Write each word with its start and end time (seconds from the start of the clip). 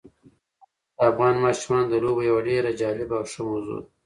تاریخ 0.03 0.97
د 0.97 0.99
افغان 1.11 1.35
ماشومانو 1.45 1.87
د 1.91 1.95
لوبو 2.03 2.21
یوه 2.29 2.41
ډېره 2.49 2.71
جالبه 2.81 3.15
او 3.19 3.25
ښه 3.31 3.41
موضوع 3.49 3.77
ده. 3.83 3.87